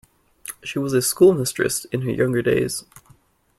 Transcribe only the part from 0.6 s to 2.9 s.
She was a schoolmistress in her younger days.